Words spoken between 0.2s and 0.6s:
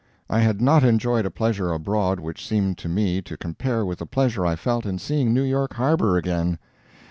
I